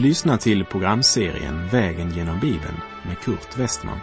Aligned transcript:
Du 0.00 0.06
lyssnar 0.06 0.36
till 0.36 0.64
programserien 0.64 1.68
Vägen 1.68 2.14
genom 2.14 2.40
Bibeln 2.40 2.80
med 3.06 3.18
Kurt 3.18 3.58
Westman. 3.58 3.98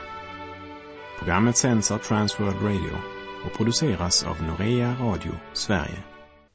Programmet 1.19 1.57
sänds 1.57 1.91
av 1.91 1.97
Transworld 1.97 2.61
Radio 2.61 2.97
och 3.45 3.57
produceras 3.57 4.23
av 4.23 4.43
Norea 4.43 4.95
Radio 4.99 5.31
Sverige. 5.53 6.03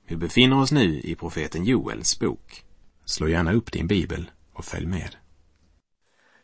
Vi 0.09 0.17
befinner 0.17 0.61
oss 0.61 0.73
nu 0.73 1.01
i 1.01 1.15
profeten 1.15 1.65
Joels 1.65 2.19
bok. 2.19 2.65
Slå 3.05 3.29
gärna 3.29 3.53
upp 3.53 3.73
din 3.73 3.87
bibel 3.87 4.31
och 4.53 4.65
följ 4.65 4.87
med. 4.87 5.17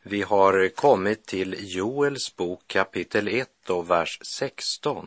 Vi 0.03 0.23
har 0.23 0.69
kommit 0.69 1.27
till 1.27 1.57
Joels 1.59 2.37
bok 2.37 2.62
kapitel 2.66 3.29
1 3.29 3.71
och 3.71 3.91
vers 3.91 4.21
16. 4.23 5.07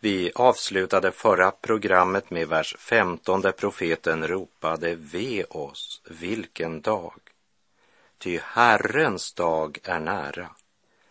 Vi 0.00 0.32
avslutade 0.34 1.12
förra 1.12 1.50
programmet 1.50 2.30
med 2.30 2.48
vers 2.48 2.74
15 2.78 3.40
där 3.40 3.52
profeten 3.52 4.28
ropade 4.28 4.94
Ve 4.94 5.44
oss, 5.44 6.02
vilken 6.04 6.80
dag! 6.80 7.20
Ty 8.18 8.38
Herrens 8.42 9.32
dag 9.32 9.78
är 9.82 10.00
nära, 10.00 10.50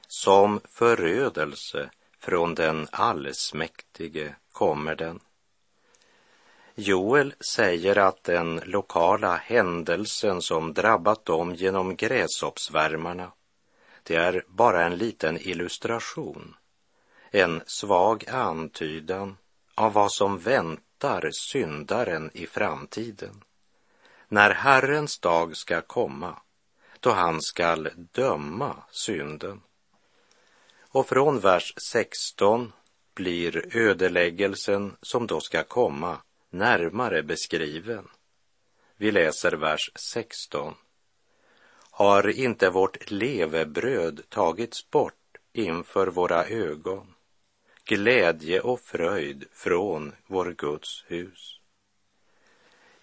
som 0.07 0.61
förödelse 0.69 1.89
från 2.19 2.55
den 2.55 2.87
allsmäktige 2.91 4.35
kommer 4.51 4.95
den. 4.95 5.19
Joel 6.75 7.33
säger 7.53 7.97
att 7.97 8.23
den 8.23 8.61
lokala 8.65 9.35
händelsen 9.35 10.41
som 10.41 10.73
drabbat 10.73 11.25
dem 11.25 11.55
genom 11.55 11.95
gräshoppsvärmarna, 11.95 13.31
det 14.03 14.15
är 14.15 14.45
bara 14.47 14.85
en 14.85 14.97
liten 14.97 15.37
illustration 15.37 16.55
en 17.31 17.61
svag 17.65 18.29
antydan 18.29 19.37
av 19.75 19.93
vad 19.93 20.11
som 20.11 20.37
väntar 20.37 21.29
syndaren 21.31 22.31
i 22.33 22.47
framtiden. 22.47 23.43
När 24.27 24.49
Herrens 24.49 25.19
dag 25.19 25.57
ska 25.57 25.81
komma, 25.81 26.41
då 26.99 27.11
han 27.11 27.41
skall 27.41 27.89
döma 27.95 28.75
synden. 28.91 29.61
Och 30.79 31.07
från 31.07 31.39
vers 31.39 31.73
16 31.91 32.73
blir 33.13 33.77
ödeläggelsen 33.77 34.95
som 35.01 35.27
då 35.27 35.39
ska 35.39 35.63
komma 35.63 36.17
närmare 36.49 37.23
beskriven. 37.23 38.07
Vi 38.97 39.11
läser 39.11 39.51
vers 39.51 39.91
16. 39.95 40.73
Har 41.91 42.27
inte 42.29 42.69
vårt 42.69 43.11
levebröd 43.11 44.21
tagits 44.29 44.89
bort 44.89 45.37
inför 45.53 46.07
våra 46.07 46.45
ögon 46.45 47.13
glädje 47.87 48.59
och 48.59 48.79
fröjd 48.79 49.45
från 49.51 50.13
vår 50.27 50.55
Guds 50.57 51.03
hus. 51.07 51.59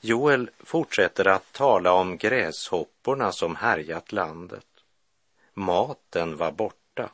Joel 0.00 0.50
fortsätter 0.58 1.28
att 1.28 1.52
tala 1.52 1.92
om 1.92 2.16
gräshopporna 2.16 3.32
som 3.32 3.56
härjat 3.56 4.12
landet. 4.12 4.66
Maten 5.55 6.36
var 6.36 6.52
borta 6.52 7.10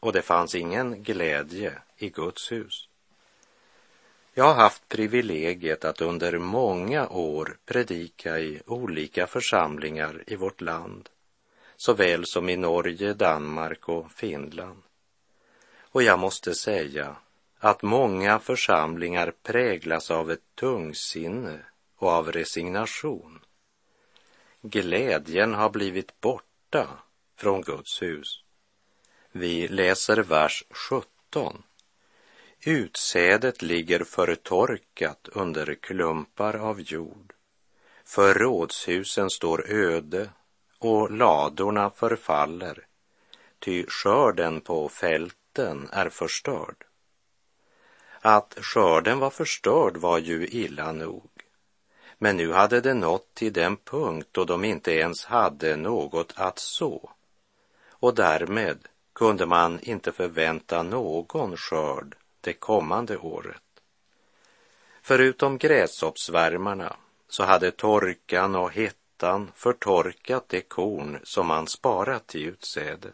och 0.00 0.12
det 0.12 0.22
fanns 0.22 0.54
ingen 0.54 1.02
glädje 1.02 1.72
i 1.96 2.08
Guds 2.08 2.52
hus. 2.52 2.88
Jag 4.34 4.44
har 4.44 4.54
haft 4.54 4.88
privilegiet 4.88 5.84
att 5.84 6.00
under 6.00 6.38
många 6.38 7.08
år 7.08 7.56
predika 7.66 8.38
i 8.38 8.60
olika 8.66 9.26
församlingar 9.26 10.24
i 10.26 10.36
vårt 10.36 10.60
land, 10.60 11.08
såväl 11.76 12.26
som 12.26 12.48
i 12.48 12.56
Norge, 12.56 13.14
Danmark 13.14 13.88
och 13.88 14.12
Finland. 14.12 14.82
Och 15.94 16.02
jag 16.02 16.18
måste 16.18 16.54
säga 16.54 17.16
att 17.58 17.82
många 17.82 18.38
församlingar 18.38 19.32
präglas 19.42 20.10
av 20.10 20.30
ett 20.30 20.54
tungsinne 20.54 21.58
och 21.96 22.08
av 22.08 22.32
resignation. 22.32 23.40
Glädjen 24.62 25.54
har 25.54 25.70
blivit 25.70 26.20
borta 26.20 26.88
från 27.36 27.62
Guds 27.62 28.02
hus. 28.02 28.42
Vi 29.32 29.68
läser 29.68 30.16
vers 30.16 30.64
17. 30.70 31.62
Utsädet 32.60 33.62
ligger 33.62 34.04
förtorkat 34.04 35.28
under 35.32 35.74
klumpar 35.74 36.54
av 36.54 36.80
jord. 36.80 37.32
Förrådshusen 38.04 39.30
står 39.30 39.70
öde 39.70 40.30
och 40.78 41.10
ladorna 41.10 41.90
förfaller, 41.90 42.86
ty 43.58 43.86
skörden 43.88 44.60
på 44.60 44.88
fält 44.88 45.36
skörden 45.54 45.88
är 45.92 46.08
förstörd. 46.08 46.84
Att 48.20 48.54
skörden 48.60 49.18
var 49.18 49.30
förstörd 49.30 49.96
var 49.96 50.18
ju 50.18 50.48
illa 50.48 50.92
nog. 50.92 51.30
Men 52.18 52.36
nu 52.36 52.52
hade 52.52 52.80
det 52.80 52.94
nått 52.94 53.34
till 53.34 53.52
den 53.52 53.76
punkt 53.76 54.28
då 54.32 54.44
de 54.44 54.64
inte 54.64 54.92
ens 54.92 55.24
hade 55.24 55.76
något 55.76 56.32
att 56.36 56.58
så. 56.58 57.10
Och 57.88 58.14
därmed 58.14 58.78
kunde 59.12 59.46
man 59.46 59.80
inte 59.80 60.12
förvänta 60.12 60.82
någon 60.82 61.56
skörd 61.56 62.16
det 62.40 62.52
kommande 62.52 63.16
året. 63.16 63.62
Förutom 65.02 65.58
gräshoppsvärmarna 65.58 66.96
så 67.28 67.44
hade 67.44 67.70
torkan 67.70 68.54
och 68.54 68.72
hettan 68.72 69.52
förtorkat 69.54 70.48
det 70.48 70.68
korn 70.68 71.20
som 71.24 71.46
man 71.46 71.66
sparat 71.66 72.34
i 72.34 72.42
utsäde. 72.42 73.12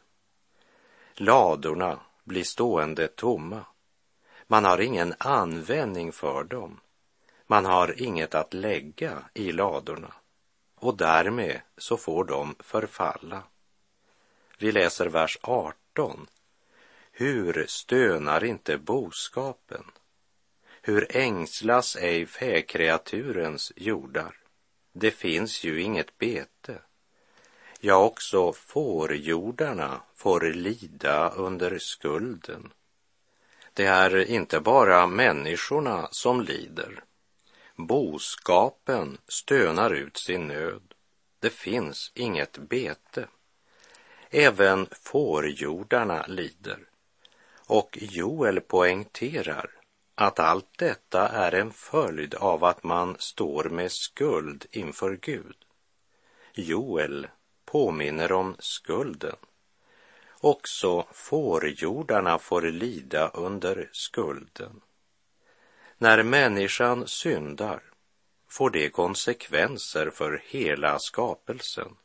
Ladorna 1.15 2.01
blir 2.31 2.45
stående 2.45 3.09
tomma. 3.09 3.65
Man 4.47 4.65
har 4.65 4.81
ingen 4.81 5.15
användning 5.19 6.13
för 6.13 6.45
dem. 6.45 6.81
Man 7.47 7.65
har 7.65 8.03
inget 8.03 8.35
att 8.35 8.55
lägga 8.55 9.23
i 9.35 9.53
ladorna 9.53 10.15
och 10.75 10.97
därmed 10.97 11.61
så 11.77 11.97
får 11.97 12.25
de 12.25 12.55
förfalla. 12.59 13.43
Vi 14.59 14.73
läser 14.73 15.07
vers 15.07 15.39
18. 15.43 16.27
Hur 17.13 17.65
stönar 17.69 18.45
inte 18.45 18.79
boskapen? 18.79 19.85
Hur 20.83 21.17
ängslas 21.17 21.97
ej 21.97 22.27
fäkreaturens 22.27 23.73
jordar? 23.77 24.37
Det 24.93 25.11
finns 25.11 25.65
ju 25.65 25.83
inget 25.83 26.19
bete. 26.19 26.79
Ja, 27.83 27.97
också 27.97 28.53
fårjordarna 28.53 30.01
får 30.15 30.41
lida 30.41 31.31
under 31.31 31.79
skulden. 31.79 32.73
Det 33.73 33.85
är 33.85 34.31
inte 34.31 34.61
bara 34.61 35.07
människorna 35.07 36.09
som 36.11 36.41
lider. 36.41 37.05
Boskapen 37.77 39.19
stönar 39.29 39.91
ut 39.91 40.17
sin 40.17 40.47
nöd. 40.47 40.95
Det 41.39 41.51
finns 41.51 42.13
inget 42.15 42.59
bete. 42.59 43.29
Även 44.31 44.87
fårjordarna 44.91 46.27
lider. 46.29 46.79
Och 47.67 47.99
Joel 48.01 48.61
poängterar 48.61 49.71
att 50.15 50.39
allt 50.39 50.79
detta 50.79 51.29
är 51.29 51.55
en 51.55 51.73
följd 51.73 52.35
av 52.35 52.65
att 52.65 52.85
man 52.85 53.17
står 53.19 53.65
med 53.65 53.93
skuld 53.93 54.67
inför 54.71 55.19
Gud. 55.23 55.57
Joel 56.55 57.29
påminner 57.71 58.33
om 58.33 58.57
skulden. 58.59 59.37
Också 60.41 61.07
fårjordarna 61.13 62.39
får 62.39 62.63
lida 62.63 63.29
under 63.29 63.89
skulden. 63.93 64.81
När 65.99 66.23
människan 66.23 67.07
syndar 67.07 67.83
får 68.49 68.71
det 68.71 68.89
konsekvenser 68.89 70.11
för 70.11 70.43
hela 70.47 70.99
skapelsen. 70.99 71.97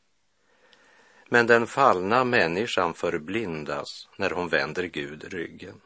Men 1.29 1.47
den 1.47 1.67
fallna 1.67 2.23
människan 2.23 2.93
förblindas 2.93 4.09
när 4.17 4.29
hon 4.29 4.49
vänder 4.49 4.83
Gud 4.83 5.23
ryggen. 5.23 5.81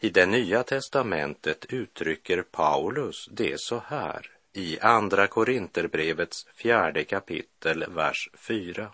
I 0.00 0.10
det 0.10 0.26
nya 0.26 0.62
testamentet 0.62 1.64
uttrycker 1.68 2.42
Paulus 2.42 3.28
det 3.30 3.60
så 3.60 3.82
här 3.86 4.33
i 4.56 4.78
Andra 4.80 5.26
Korinterbrevets 5.26 6.46
fjärde 6.54 7.04
kapitel, 7.04 7.84
vers 7.88 8.30
4. 8.34 8.92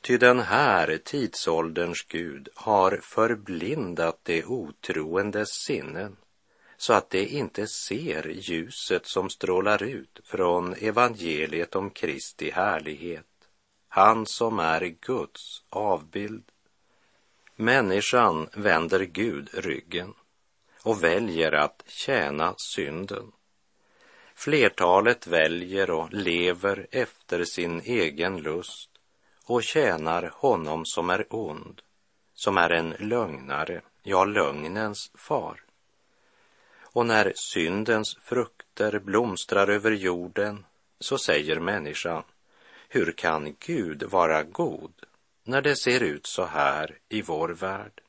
Ty 0.00 0.18
den 0.18 0.40
här 0.40 0.98
tidsålderns 1.04 2.02
Gud 2.08 2.48
har 2.54 3.00
förblindat 3.02 4.20
det 4.22 4.44
otroendes 4.44 5.48
sinnen 5.48 6.16
så 6.76 6.92
att 6.92 7.10
de 7.10 7.26
inte 7.26 7.66
ser 7.66 8.28
ljuset 8.28 9.06
som 9.06 9.30
strålar 9.30 9.82
ut 9.82 10.20
från 10.24 10.74
evangeliet 10.74 11.76
om 11.76 11.90
Kristi 11.90 12.50
härlighet, 12.50 13.26
han 13.88 14.26
som 14.26 14.58
är 14.58 14.94
Guds 15.00 15.64
avbild. 15.70 16.44
Människan 17.56 18.48
vänder 18.52 19.00
Gud 19.00 19.48
ryggen 19.52 20.14
och 20.82 21.04
väljer 21.04 21.52
att 21.52 21.82
tjäna 21.86 22.54
synden. 22.56 23.32
Flertalet 24.38 25.26
väljer 25.26 25.90
och 25.90 26.12
lever 26.12 26.86
efter 26.90 27.44
sin 27.44 27.80
egen 27.80 28.36
lust 28.36 28.90
och 29.44 29.62
tjänar 29.62 30.30
honom 30.34 30.82
som 30.84 31.10
är 31.10 31.26
ond, 31.30 31.82
som 32.34 32.58
är 32.58 32.70
en 32.70 32.94
lögnare, 32.98 33.80
ja, 34.02 34.24
lögnens 34.24 35.10
far. 35.14 35.62
Och 36.80 37.06
när 37.06 37.32
syndens 37.36 38.16
frukter 38.22 38.98
blomstrar 38.98 39.68
över 39.68 39.90
jorden 39.90 40.64
så 41.00 41.18
säger 41.18 41.60
människan, 41.60 42.22
hur 42.88 43.12
kan 43.12 43.56
Gud 43.66 44.02
vara 44.02 44.42
god 44.42 44.92
när 45.44 45.62
det 45.62 45.76
ser 45.76 46.02
ut 46.02 46.26
så 46.26 46.44
här 46.44 46.98
i 47.08 47.22
vår 47.22 47.48
värld? 47.48 48.00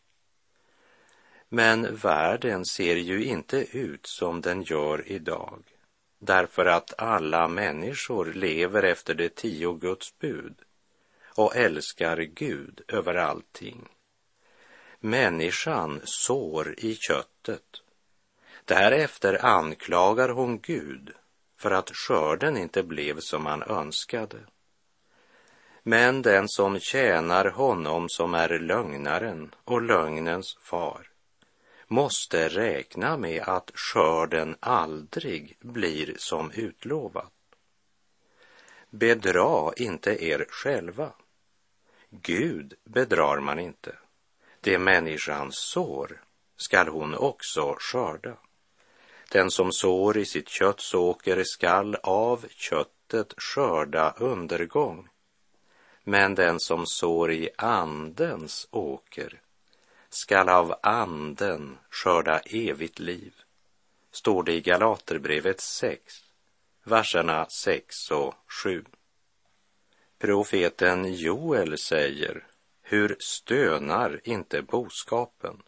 Men 1.49 1.95
världen 1.95 2.65
ser 2.65 2.95
ju 2.95 3.23
inte 3.23 3.77
ut 3.77 4.07
som 4.07 4.41
den 4.41 4.61
gör 4.61 5.03
idag 5.07 5.63
därför 6.19 6.65
att 6.65 6.93
alla 6.97 7.47
människor 7.47 8.25
lever 8.25 8.83
efter 8.83 9.13
de 9.13 9.29
tio 9.29 9.73
Guds 9.73 10.19
bud 10.19 10.55
och 11.25 11.55
älskar 11.55 12.17
Gud 12.17 12.81
över 12.87 13.15
allting. 13.15 13.87
Människan 14.99 16.01
sår 16.03 16.75
i 16.77 16.95
köttet. 16.95 17.81
Därefter 18.65 19.45
anklagar 19.45 20.29
hon 20.29 20.59
Gud 20.59 21.13
för 21.57 21.71
att 21.71 21.91
skörden 21.95 22.57
inte 22.57 22.83
blev 22.83 23.19
som 23.19 23.45
han 23.45 23.63
önskade. 23.63 24.37
Men 25.83 26.21
den 26.21 26.49
som 26.49 26.79
tjänar 26.79 27.45
honom 27.45 28.09
som 28.09 28.33
är 28.33 28.59
lögnaren 28.59 29.55
och 29.63 29.81
lögnens 29.81 30.57
far 30.61 31.16
måste 31.87 32.49
räkna 32.49 33.17
med 33.17 33.43
att 33.43 33.71
skörden 33.75 34.55
aldrig 34.59 35.57
blir 35.59 36.15
som 36.17 36.51
utlovat. 36.51 37.33
Bedra 38.89 39.73
inte 39.77 40.25
er 40.25 40.45
själva. 40.49 41.11
Gud 42.09 42.73
bedrar 42.83 43.39
man 43.39 43.59
inte. 43.59 43.95
Det 44.61 44.79
människan 44.79 45.51
sår 45.51 46.21
skall 46.57 46.87
hon 46.87 47.15
också 47.15 47.75
skörda. 47.79 48.37
Den 49.31 49.51
som 49.51 49.71
sår 49.71 50.17
i 50.17 50.25
sitt 50.25 50.49
kötts 50.49 50.93
åker 50.93 51.43
skall 51.43 51.95
av 52.03 52.45
köttet 52.49 53.33
skörda 53.37 54.13
undergång. 54.17 55.09
Men 56.03 56.35
den 56.35 56.59
som 56.59 56.85
sår 56.85 57.31
i 57.31 57.49
andens 57.57 58.67
åker 58.71 59.41
skall 60.17 60.49
av 60.49 60.75
anden 60.81 61.77
skörda 61.89 62.39
evigt 62.39 62.99
liv, 62.99 63.33
står 64.11 64.43
det 64.43 64.53
i 64.53 64.61
Galaterbrevet 64.61 65.61
6, 65.61 66.23
verserna 66.83 67.45
6 67.49 68.11
och 68.11 68.33
7. 68.63 68.85
Profeten 70.19 71.13
Joel 71.13 71.77
säger, 71.77 72.47
hur 72.81 73.15
stönar 73.19 74.21
inte 74.23 74.61
boskapen? 74.61 75.61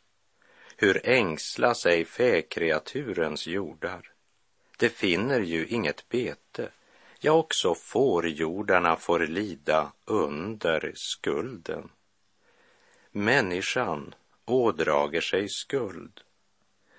Hur 0.76 1.10
ängsla 1.10 1.76
sig 1.76 2.06
fäkreaturens 2.06 3.48
jordar? 3.48 4.12
Det 4.78 4.90
finner 4.90 5.40
ju 5.40 5.68
inget 5.68 6.10
bete, 6.10 6.70
ja, 7.20 7.32
också 7.32 7.76
fårjordarna 7.76 8.96
får 8.96 9.20
lida 9.20 9.92
under 10.06 10.92
skulden. 10.96 11.90
Människan 13.12 14.16
ådrager 14.50 15.22
sig 15.22 15.50
skuld, 15.50 16.22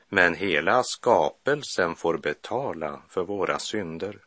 men 0.09 0.35
hela 0.35 0.83
skapelsen 0.83 1.95
får 1.95 2.19
betala 2.19 3.03
för 3.09 3.23
våra 3.23 3.59
synder. 3.59 4.19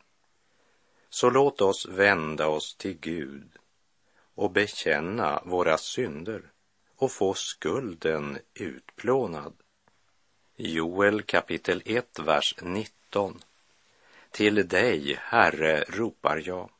Så 1.10 1.30
låt 1.30 1.60
oss 1.60 1.86
vända 1.88 2.48
oss 2.48 2.76
till 2.76 2.98
Gud 3.00 3.50
och 4.34 4.50
bekänna 4.50 5.42
våra 5.44 5.78
synder 5.78 6.42
och 6.96 7.12
få 7.12 7.34
skulden 7.34 8.38
utplånad. 8.54 9.52
Joel 10.56 11.22
kapitel 11.22 11.82
1, 11.84 12.18
vers 12.18 12.54
19. 12.62 13.40
Till 14.30 14.68
dig, 14.68 15.18
Herre, 15.20 15.84
ropar 15.88 16.42
jag. 16.44 16.70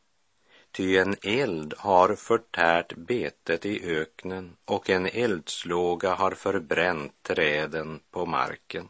Ty 0.77 0.99
en 0.99 1.17
eld 1.23 1.75
har 1.79 2.15
förtärt 2.15 2.97
betet 2.97 3.67
i 3.67 3.97
öknen 3.97 4.57
och 4.65 4.91
en 4.91 5.07
eldslåga 5.07 6.15
har 6.15 6.31
förbränt 6.31 7.23
träden 7.23 8.01
på 8.11 8.27
marken. 8.27 8.89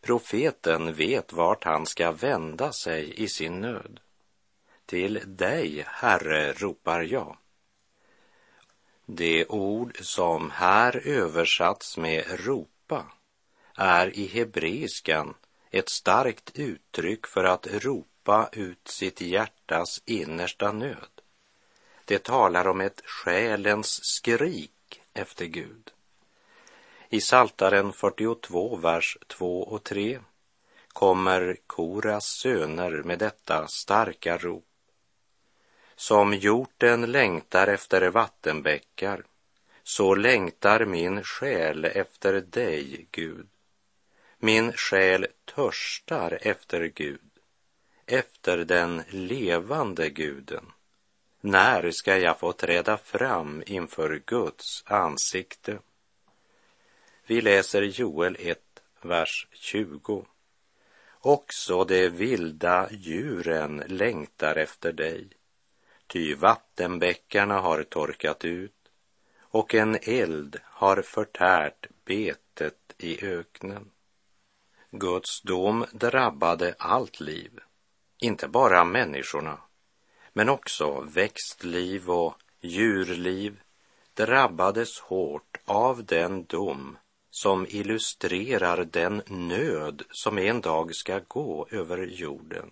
Profeten 0.00 0.94
vet 0.94 1.32
vart 1.32 1.64
han 1.64 1.86
ska 1.86 2.12
vända 2.12 2.72
sig 2.72 3.22
i 3.22 3.28
sin 3.28 3.60
nöd. 3.60 4.00
Till 4.86 5.20
dig, 5.26 5.84
Herre, 5.86 6.52
ropar 6.52 7.00
jag. 7.00 7.36
Det 9.06 9.46
ord 9.46 9.98
som 10.00 10.50
här 10.50 11.06
översatts 11.06 11.96
med 11.96 12.24
ropa 12.44 13.06
är 13.74 14.18
i 14.18 14.26
hebreiskan 14.26 15.34
ett 15.70 15.88
starkt 15.88 16.58
uttryck 16.58 17.26
för 17.26 17.44
att 17.44 17.66
ropa 17.66 18.48
ut 18.52 18.88
sitt 18.88 19.20
hjärta 19.20 19.61
hjärtas 19.72 20.02
innersta 20.04 20.72
nöd. 20.72 21.20
Det 22.04 22.24
talar 22.24 22.68
om 22.68 22.80
ett 22.80 23.02
själens 23.04 24.04
skrik 24.04 25.00
efter 25.14 25.44
Gud. 25.44 25.90
I 27.08 27.20
Saltaren 27.20 27.92
42, 27.92 28.76
vers 28.76 29.18
2 29.26 29.62
och 29.62 29.84
3 29.84 30.20
kommer 30.88 31.56
Koras 31.66 32.24
söner 32.24 33.02
med 33.02 33.18
detta 33.18 33.66
starka 33.68 34.38
rop. 34.38 34.64
Som 35.96 36.34
hjorten 36.34 37.12
längtar 37.12 37.66
efter 37.66 38.10
vattenbäckar, 38.10 39.24
så 39.82 40.14
längtar 40.14 40.84
min 40.84 41.22
själ 41.22 41.84
efter 41.84 42.40
dig, 42.40 43.06
Gud. 43.10 43.48
Min 44.38 44.72
själ 44.72 45.26
törstar 45.44 46.38
efter 46.42 46.84
Gud, 46.94 47.31
efter 48.06 48.58
den 48.58 49.02
levande 49.10 50.10
guden. 50.10 50.64
När 51.40 51.90
ska 51.90 52.18
jag 52.18 52.38
få 52.38 52.52
träda 52.52 52.96
fram 52.96 53.62
inför 53.66 54.22
Guds 54.26 54.82
ansikte? 54.86 55.78
Vi 57.26 57.40
läser 57.40 57.82
Joel 57.82 58.36
1, 58.40 58.58
vers 59.00 59.48
20. 59.52 60.26
Också 61.20 61.84
de 61.84 62.08
vilda 62.08 62.88
djuren 62.90 63.82
längtar 63.86 64.56
efter 64.56 64.92
dig, 64.92 65.28
ty 66.06 66.34
vattenbäckarna 66.34 67.60
har 67.60 67.82
torkat 67.82 68.44
ut 68.44 68.72
och 69.38 69.74
en 69.74 69.98
eld 70.02 70.60
har 70.64 71.02
förtärt 71.02 71.86
betet 72.04 72.94
i 72.98 73.26
öknen. 73.26 73.90
Guds 74.90 75.42
dom 75.42 75.84
drabbade 75.92 76.74
allt 76.78 77.20
liv, 77.20 77.60
inte 78.22 78.48
bara 78.48 78.84
människorna, 78.84 79.58
men 80.32 80.48
också 80.48 81.00
växtliv 81.00 82.10
och 82.10 82.34
djurliv 82.60 83.60
drabbades 84.14 85.00
hårt 85.00 85.56
av 85.64 86.04
den 86.04 86.44
dom 86.44 86.98
som 87.30 87.66
illustrerar 87.68 88.84
den 88.84 89.22
nöd 89.26 90.02
som 90.10 90.38
en 90.38 90.60
dag 90.60 90.94
ska 90.94 91.20
gå 91.28 91.66
över 91.70 92.06
jorden. 92.06 92.70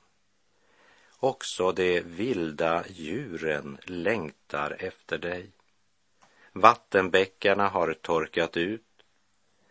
Också 1.18 1.72
de 1.72 2.00
vilda 2.00 2.84
djuren 2.88 3.78
längtar 3.84 4.76
efter 4.78 5.18
dig. 5.18 5.50
Vattenbäckarna 6.52 7.68
har 7.68 7.92
torkat 7.92 8.56
ut 8.56 8.82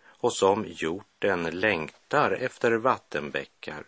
och 0.02 0.34
som 0.34 0.66
hjorten 0.68 1.44
längtar 1.44 2.32
efter 2.32 2.72
vattenbäckar 2.72 3.84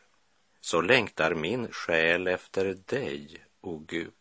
så 0.62 0.82
längtar 0.82 1.34
min 1.36 1.68
själ 1.72 2.28
efter 2.28 2.74
dig, 2.74 3.46
o 3.62 3.78
Gud. 3.78 4.14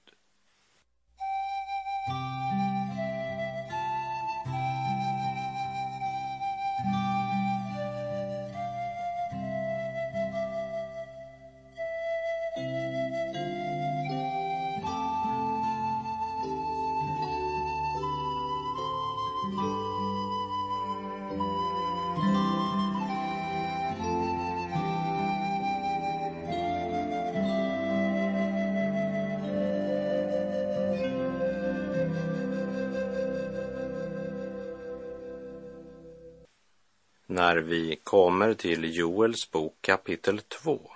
När 37.33 37.57
vi 37.57 37.97
kommer 37.97 38.55
till 38.55 38.97
Joels 38.97 39.51
bok 39.51 39.75
kapitel 39.81 40.41
2 40.41 40.91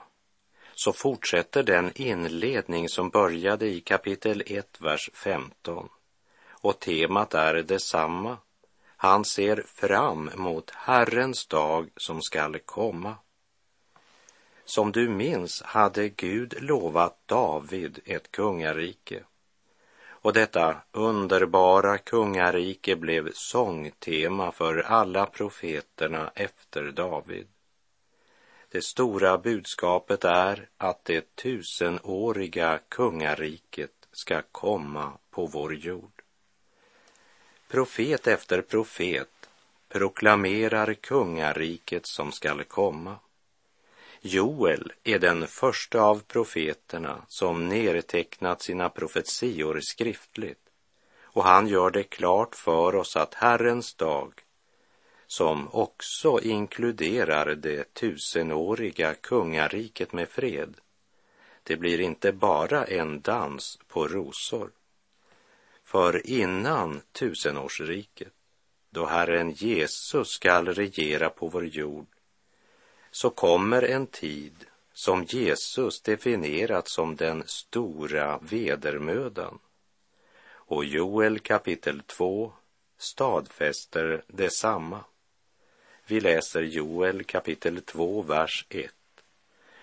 så 0.74 0.92
fortsätter 0.92 1.62
den 1.62 1.92
inledning 1.94 2.88
som 2.88 3.10
började 3.10 3.66
i 3.66 3.80
kapitel 3.80 4.42
1, 4.46 4.80
vers 4.80 5.10
15. 5.14 5.88
Och 6.50 6.80
temat 6.80 7.34
är 7.34 7.54
detsamma. 7.54 8.38
Han 8.96 9.24
ser 9.24 9.62
fram 9.66 10.30
mot 10.34 10.70
Herrens 10.70 11.46
dag 11.46 11.90
som 11.96 12.22
skall 12.22 12.58
komma. 12.58 13.16
Som 14.64 14.92
du 14.92 15.08
minns 15.08 15.62
hade 15.62 16.08
Gud 16.08 16.54
lovat 16.62 17.18
David 17.26 18.00
ett 18.04 18.30
kungarike. 18.30 19.24
Och 20.24 20.32
detta 20.32 20.76
underbara 20.92 21.98
kungarike 21.98 22.96
blev 22.96 23.32
sångtema 23.32 24.52
för 24.52 24.78
alla 24.78 25.26
profeterna 25.26 26.30
efter 26.34 26.92
David. 26.92 27.46
Det 28.68 28.84
stora 28.84 29.38
budskapet 29.38 30.24
är 30.24 30.68
att 30.76 31.04
det 31.04 31.36
tusenåriga 31.36 32.80
kungariket 32.88 34.08
ska 34.12 34.42
komma 34.52 35.12
på 35.30 35.46
vår 35.46 35.74
jord. 35.74 36.22
Profet 37.68 38.26
efter 38.26 38.62
profet 38.62 39.48
proklamerar 39.88 40.94
kungariket 40.94 42.06
som 42.06 42.32
skall 42.32 42.64
komma. 42.64 43.16
Joel 44.26 44.92
är 45.02 45.18
den 45.18 45.46
första 45.46 46.00
av 46.00 46.22
profeterna 46.26 47.22
som 47.28 47.68
nedtecknat 47.68 48.62
sina 48.62 48.88
profetior 48.88 49.80
skriftligt 49.80 50.70
och 51.22 51.44
han 51.44 51.68
gör 51.68 51.90
det 51.90 52.02
klart 52.02 52.54
för 52.54 52.94
oss 52.94 53.16
att 53.16 53.34
Herrens 53.34 53.94
dag, 53.94 54.32
som 55.26 55.68
också 55.72 56.40
inkluderar 56.42 57.54
det 57.54 57.94
tusenåriga 57.94 59.14
kungariket 59.14 60.12
med 60.12 60.28
fred, 60.28 60.74
det 61.62 61.76
blir 61.76 62.00
inte 62.00 62.32
bara 62.32 62.84
en 62.84 63.20
dans 63.20 63.78
på 63.88 64.08
rosor. 64.08 64.70
För 65.84 66.26
innan 66.26 67.00
tusenårsriket, 67.12 68.32
då 68.90 69.06
Herren 69.06 69.50
Jesus 69.50 70.28
skall 70.28 70.68
regera 70.68 71.30
på 71.30 71.48
vår 71.48 71.66
jord, 71.66 72.06
så 73.14 73.30
kommer 73.30 73.82
en 73.82 74.06
tid 74.06 74.66
som 74.92 75.24
Jesus 75.24 76.00
definierat 76.00 76.88
som 76.88 77.16
den 77.16 77.42
stora 77.46 78.38
vedermödan. 78.42 79.58
Och 80.44 80.84
Joel 80.84 81.38
kapitel 81.38 82.02
2 82.06 82.52
stadfäster 82.98 84.22
detsamma. 84.26 85.04
Vi 86.06 86.20
läser 86.20 86.62
Joel 86.62 87.24
kapitel 87.24 87.82
2, 87.82 88.22
vers 88.22 88.66
1. 88.68 88.90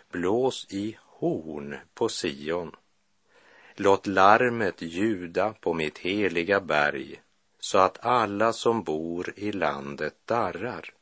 Blås 0.09 0.67
i 0.69 0.97
horn 1.01 1.77
på 1.93 2.09
Sion. 2.09 2.75
Låt 3.75 4.07
larmet 4.07 4.81
ljuda 4.81 5.53
på 5.53 5.73
mitt 5.73 5.97
heliga 5.97 6.59
berg 6.59 7.21
så 7.59 7.77
att 7.77 8.05
alla 8.05 8.53
som 8.53 8.83
bor 8.83 9.33
i 9.35 9.51
landet 9.51 10.15
darrar. 10.25 10.93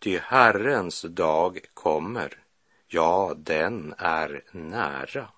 Ty 0.00 0.18
Herrens 0.18 1.02
dag 1.02 1.60
kommer, 1.74 2.42
ja, 2.86 3.34
den 3.36 3.94
är 3.98 4.44
nära. 4.52 5.28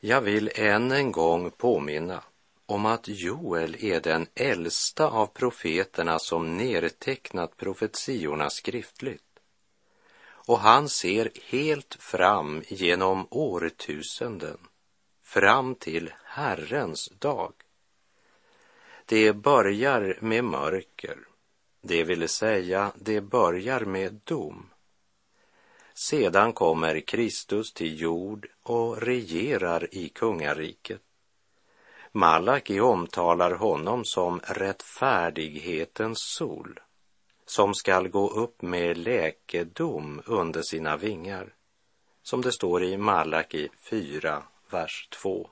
Jag 0.00 0.20
vill 0.20 0.50
än 0.54 0.92
en 0.92 1.12
gång 1.12 1.50
påminna 1.50 2.22
om 2.66 2.86
att 2.86 3.08
Joel 3.08 3.76
är 3.84 4.00
den 4.00 4.26
äldsta 4.34 5.08
av 5.08 5.26
profeterna 5.26 6.18
som 6.18 6.56
nedtecknat 6.56 7.56
profetiorna 7.56 8.50
skriftligt. 8.50 9.40
Och 10.24 10.58
han 10.58 10.88
ser 10.88 11.30
helt 11.44 11.94
fram 11.94 12.62
genom 12.68 13.26
årtusenden, 13.30 14.58
fram 15.22 15.74
till 15.74 16.12
Herrens 16.24 17.08
dag. 17.18 17.52
Det 19.06 19.32
börjar 19.32 20.18
med 20.20 20.44
mörker 20.44 21.18
det 21.82 22.04
vill 22.04 22.28
säga, 22.28 22.92
det 22.94 23.20
börjar 23.20 23.80
med 23.80 24.20
dom. 24.24 24.70
Sedan 25.94 26.52
kommer 26.52 27.00
Kristus 27.00 27.72
till 27.72 28.00
jord 28.00 28.48
och 28.62 29.02
regerar 29.02 29.94
i 29.94 30.08
kungariket. 30.08 31.00
Malaki 32.12 32.80
omtalar 32.80 33.50
honom 33.50 34.04
som 34.04 34.40
rättfärdighetens 34.40 36.18
sol 36.18 36.80
som 37.46 37.74
skall 37.74 38.08
gå 38.08 38.28
upp 38.28 38.62
med 38.62 38.96
läkedom 38.96 40.22
under 40.26 40.62
sina 40.62 40.96
vingar, 40.96 41.54
som 42.22 42.42
det 42.42 42.52
står 42.52 42.84
i 42.84 42.96
Malaki 42.96 43.68
4, 43.90 44.42
vers 44.70 45.08
2. 45.22 45.50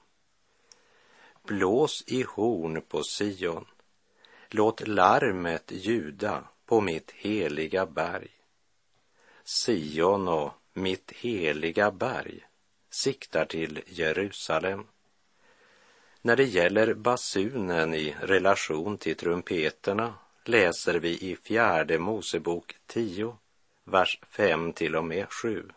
Blås 1.42 2.04
i 2.06 2.22
horn 2.22 2.82
på 2.88 3.02
Sion, 3.02 3.66
Låt 4.52 4.88
larmet 4.88 5.72
ljuda 5.72 6.44
på 6.66 6.80
mitt 6.80 7.10
heliga 7.10 7.86
berg. 7.86 8.28
Sion 9.44 10.28
och 10.28 10.52
mitt 10.72 11.12
heliga 11.12 11.90
berg 11.90 12.40
siktar 12.90 13.44
till 13.44 13.80
Jerusalem. 13.86 14.86
När 16.22 16.36
det 16.36 16.44
gäller 16.44 16.94
basunen 16.94 17.94
i 17.94 18.16
relation 18.20 18.98
till 18.98 19.16
trumpeterna 19.16 20.14
läser 20.44 20.94
vi 20.94 21.30
i 21.30 21.36
fjärde 21.36 21.98
Mosebok 21.98 22.76
10, 22.86 23.36
vers 23.84 24.20
5 24.30 24.72
till 24.72 24.96
och 24.96 25.04
med 25.04 25.32
7. 25.32 25.68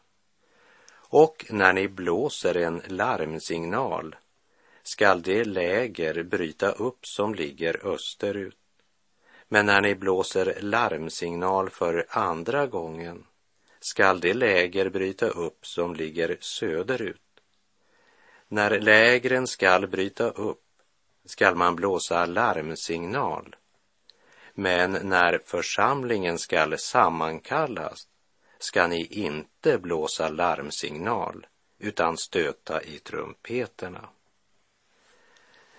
Och 0.94 1.46
när 1.50 1.74
ni 1.74 1.88
blåser 1.88 2.58
en 2.58 2.82
larmsignal 2.88 4.16
skall 4.84 5.22
det 5.22 5.44
läger 5.44 6.24
bryta 6.24 6.72
upp 6.72 7.06
som 7.06 7.36
ligger 7.36 7.88
österut 7.88 8.58
men 9.48 9.66
när 9.66 9.82
ni 9.82 9.96
blåser 9.96 10.58
larmsignal 10.62 11.70
för 11.70 12.06
andra 12.10 12.68
gången 12.68 13.26
skall 13.80 14.20
det 14.20 14.34
läger 14.34 14.90
bryta 14.90 15.28
upp 15.28 15.66
som 15.66 15.96
ligger 15.96 16.38
söderut. 16.40 17.22
När 18.48 18.80
lägren 18.80 19.48
skall 19.48 19.88
bryta 19.88 20.30
upp 20.30 20.64
skall 21.26 21.56
man 21.56 21.76
blåsa 21.76 22.26
larmsignal. 22.26 23.56
Men 24.54 24.92
när 24.92 25.40
församlingen 25.46 26.40
skall 26.40 26.78
sammankallas 26.78 28.08
ska 28.60 28.88
ni 28.88 29.06
inte 29.06 29.78
blåsa 29.78 30.30
larmsignal 30.30 31.48
utan 31.80 32.18
stöta 32.18 32.84
i 32.84 33.00
trumpeterna. 33.00 34.10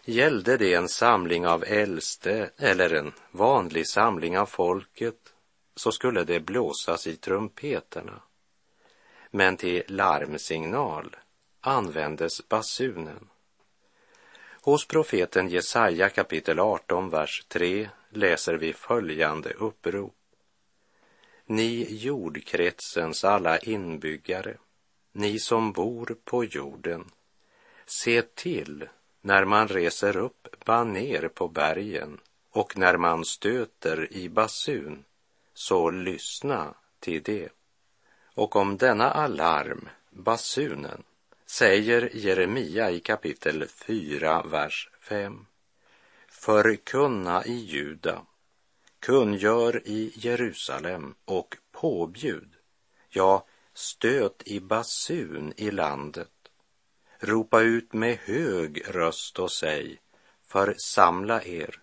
Gällde 0.06 0.56
det 0.56 0.74
en 0.74 0.88
samling 0.88 1.46
av 1.46 1.64
äldste 1.64 2.50
eller 2.56 2.94
en 2.94 3.12
vanlig 3.30 3.88
samling 3.88 4.38
av 4.38 4.46
folket 4.46 5.34
så 5.76 5.92
skulle 5.92 6.24
det 6.24 6.40
blåsas 6.40 7.06
i 7.06 7.16
trumpeterna. 7.16 8.22
Men 9.30 9.56
till 9.56 9.82
larmsignal 9.88 11.16
användes 11.60 12.48
basunen. 12.48 13.28
Hos 14.62 14.86
profeten 14.86 15.48
Jesaja 15.48 16.08
kapitel 16.08 16.58
18, 16.58 17.10
vers 17.10 17.44
3 17.48 17.88
läser 18.10 18.54
vi 18.54 18.72
följande 18.72 19.52
upprop. 19.52 20.14
Ni 21.46 21.86
jordkretsens 21.90 23.24
alla 23.24 23.58
inbyggare, 23.58 24.56
ni 25.12 25.38
som 25.38 25.72
bor 25.72 26.16
på 26.24 26.44
jorden, 26.44 27.10
se 27.86 28.22
till 28.22 28.88
när 29.24 29.44
man 29.44 29.68
reser 29.68 30.16
upp 30.16 30.64
baner 30.64 31.28
på 31.28 31.48
bergen 31.48 32.20
och 32.50 32.78
när 32.78 32.96
man 32.96 33.24
stöter 33.24 34.12
i 34.12 34.28
basun, 34.28 35.04
så 35.54 35.90
lyssna 35.90 36.74
till 37.00 37.22
det. 37.22 37.48
Och 38.34 38.56
om 38.56 38.76
denna 38.76 39.10
alarm, 39.10 39.88
basunen, 40.10 41.02
säger 41.46 42.10
Jeremia 42.16 42.90
i 42.90 43.00
kapitel 43.00 43.68
4, 43.68 44.42
vers 44.42 44.90
5. 45.00 45.46
Förkunna 46.28 47.44
i 47.44 47.54
Juda, 47.54 48.22
kungör 49.00 49.82
i 49.84 50.12
Jerusalem 50.16 51.14
och 51.24 51.56
påbjud, 51.72 52.52
ja, 53.08 53.46
stöt 53.74 54.42
i 54.46 54.60
basun 54.60 55.52
i 55.56 55.70
landet 55.70 56.33
Ropa 57.26 57.60
ut 57.60 57.92
med 57.92 58.18
hög 58.18 58.82
röst 58.94 59.38
och 59.38 59.52
säg, 59.52 60.00
församla 60.42 61.44
er 61.44 61.80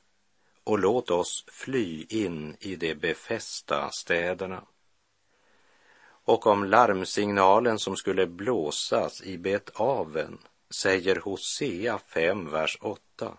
och 0.63 0.79
låt 0.79 1.11
oss 1.11 1.45
fly 1.47 2.05
in 2.09 2.57
i 2.59 2.75
de 2.75 2.95
befästa 2.95 3.89
städerna. 3.91 4.63
Och 6.03 6.47
om 6.47 6.65
larmsignalen 6.65 7.79
som 7.79 7.95
skulle 7.95 8.27
blåsas 8.27 9.21
i 9.21 9.37
Bet-aven 9.37 10.37
säger 10.69 11.15
Hosea 11.15 11.99
5, 11.99 12.51
vers 12.51 12.77
8. 12.81 13.37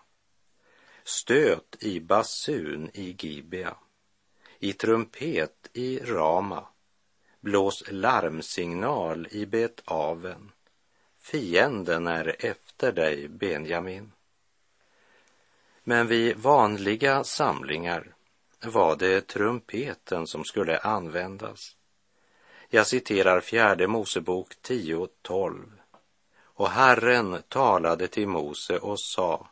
Stöt 1.03 1.75
i 1.79 1.99
basun 1.99 2.89
i 2.93 3.15
Gibea, 3.19 3.75
i 4.59 4.73
trumpet 4.73 5.69
i 5.73 5.99
Rama, 5.99 6.67
blås 7.39 7.83
larmsignal 7.87 9.27
i 9.31 9.45
Bet-aven 9.45 10.52
Fienden 11.23 12.07
är 12.07 12.35
efter 12.39 12.91
dig, 12.91 13.27
Benjamin. 13.27 14.11
Men 15.83 16.07
vid 16.07 16.37
vanliga 16.37 17.23
samlingar 17.23 18.15
var 18.65 18.95
det 18.95 19.27
trumpeten 19.27 20.27
som 20.27 20.45
skulle 20.45 20.79
användas. 20.79 21.75
Jag 22.69 22.87
citerar 22.87 23.41
fjärde 23.41 23.87
Mosebok 23.87 24.53
10.12. 24.61 25.71
Och 26.43 26.69
Herren 26.69 27.41
talade 27.47 28.07
till 28.07 28.27
Mose 28.27 28.77
och 28.77 28.99
sa, 28.99 29.49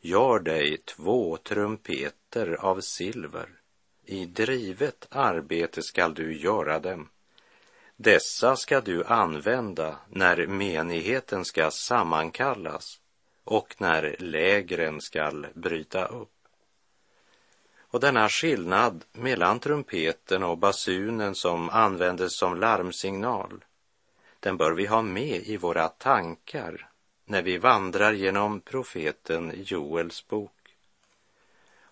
gör 0.00 0.38
dig 0.38 0.78
två 0.78 1.36
trumpeter 1.36 2.52
av 2.60 2.80
silver. 2.80 3.48
I 4.04 4.26
drivet 4.26 5.06
arbete 5.10 5.82
skall 5.82 6.14
du 6.14 6.40
göra 6.40 6.78
dem. 6.78 7.08
Dessa 8.00 8.56
ska 8.56 8.80
du 8.80 9.04
använda 9.04 9.96
när 10.08 10.46
menigheten 10.46 11.44
ska 11.44 11.70
sammankallas 11.70 13.00
och 13.44 13.74
när 13.78 14.16
lägren 14.18 15.00
skall 15.00 15.46
bryta 15.54 16.06
upp. 16.06 16.48
Och 17.78 18.00
denna 18.00 18.28
skillnad 18.28 19.04
mellan 19.12 19.60
trumpeten 19.60 20.42
och 20.42 20.58
basunen 20.58 21.34
som 21.34 21.70
användes 21.70 22.38
som 22.38 22.60
larmsignal, 22.60 23.64
den 24.40 24.56
bör 24.56 24.72
vi 24.72 24.86
ha 24.86 25.02
med 25.02 25.42
i 25.42 25.56
våra 25.56 25.88
tankar 25.88 26.88
när 27.24 27.42
vi 27.42 27.58
vandrar 27.58 28.12
genom 28.12 28.60
profeten 28.60 29.52
Joels 29.56 30.28
bok. 30.28 30.76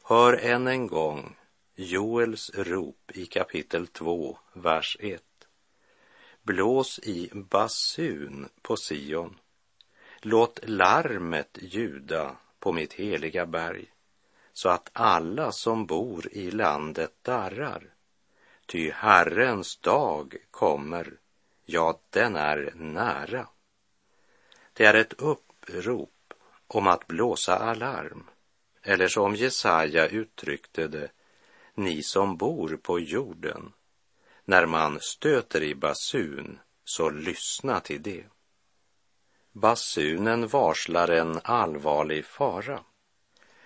Hör 0.03 0.33
än 0.33 0.67
en 0.67 0.87
gång 0.87 1.37
Joels 1.75 2.51
rop 2.55 3.11
i 3.15 3.27
kapitel 3.27 3.87
2, 3.87 4.39
vers 4.53 4.97
1. 5.01 5.26
Blås 6.47 6.99
i 6.99 7.31
basun 7.35 8.49
på 8.63 8.77
Sion. 8.77 9.39
Låt 10.21 10.61
larmet 10.69 11.59
ljuda 11.61 12.37
på 12.59 12.73
mitt 12.73 12.93
heliga 12.93 13.47
berg 13.47 13.87
så 14.53 14.69
att 14.69 14.91
alla 14.93 15.53
som 15.53 15.87
bor 15.87 16.29
i 16.33 16.51
landet 16.51 17.15
darrar. 17.23 17.95
Ty 18.67 18.91
Herrens 18.91 19.77
dag 19.77 20.37
kommer, 20.51 21.13
ja, 21.65 22.01
den 22.11 22.37
är 22.37 22.73
nära. 22.75 23.49
Det 24.73 24.85
är 24.85 24.95
ett 24.95 25.13
upprop 25.13 26.35
om 26.67 26.87
att 26.87 27.07
blåsa 27.07 27.57
alarm, 27.57 28.27
eller 28.83 29.09
som 29.09 29.35
Jesaja 29.35 30.09
uttryckte 30.09 30.89
det, 30.89 31.09
ni 31.75 32.03
som 32.03 32.37
bor 32.37 32.77
på 32.83 33.01
jorden. 33.01 33.73
När 34.49 34.67
man 34.67 35.01
stöter 35.01 35.63
i 35.63 35.75
basun, 35.75 36.59
så 36.85 37.11
lyssna 37.11 37.81
till 37.81 38.03
det. 38.03 38.25
Basunen 39.53 40.49
varslar 40.49 41.09
en 41.09 41.41
allvarlig 41.45 42.25
fara. 42.25 42.81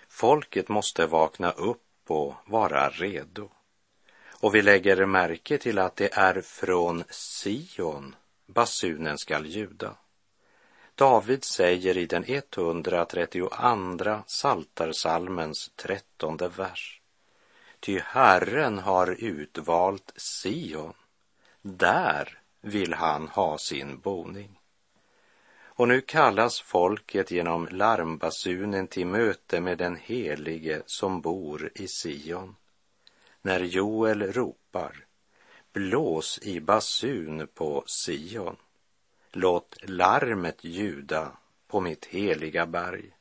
Folket 0.09 0.69
måste 0.69 1.05
vakna 1.05 1.51
upp 1.51 1.87
och 2.07 2.35
vara 2.45 2.89
redo. 2.89 3.49
Och 4.29 4.55
vi 4.55 4.61
lägger 4.61 5.05
märke 5.05 5.57
till 5.57 5.79
att 5.79 5.95
det 5.95 6.13
är 6.13 6.41
från 6.41 7.03
Sion 7.09 8.15
basunen 8.53 9.17
skall 9.17 9.45
ljuda. 9.45 9.95
David 10.95 11.43
säger 11.43 11.97
i 11.97 12.05
den 12.05 12.23
132 12.27 13.49
Saltarsalmens 14.27 15.71
trettonde 15.75 16.47
vers. 16.47 17.00
Ty 17.81 17.99
Herren 17.99 18.79
har 18.79 19.15
utvalt 19.19 20.13
Sion, 20.15 20.93
där 21.61 22.39
vill 22.61 22.93
han 22.93 23.27
ha 23.27 23.57
sin 23.57 23.99
boning. 23.99 24.59
Och 25.63 25.87
nu 25.87 26.01
kallas 26.01 26.61
folket 26.61 27.31
genom 27.31 27.67
larmbasunen 27.71 28.87
till 28.87 29.07
möte 29.07 29.61
med 29.61 29.77
den 29.77 29.95
helige 29.95 30.81
som 30.85 31.21
bor 31.21 31.71
i 31.75 31.87
Sion. 31.87 32.55
När 33.41 33.59
Joel 33.59 34.33
ropar, 34.33 35.05
blås 35.73 36.39
i 36.41 36.59
basun 36.59 37.47
på 37.53 37.83
Sion. 37.87 38.55
Låt 39.31 39.75
larmet 39.83 40.63
ljuda 40.63 41.31
på 41.67 41.79
mitt 41.79 42.05
heliga 42.05 42.65
berg. 42.65 43.11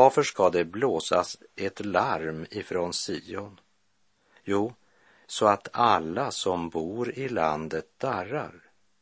Varför 0.00 0.22
ska 0.22 0.50
det 0.50 0.64
blåsas 0.64 1.38
ett 1.56 1.86
larm 1.86 2.46
ifrån 2.50 2.92
Sion? 2.92 3.60
Jo, 4.44 4.74
så 5.26 5.46
att 5.46 5.68
alla 5.72 6.30
som 6.30 6.68
bor 6.68 7.18
i 7.18 7.28
landet 7.28 7.86
darrar. 7.98 8.54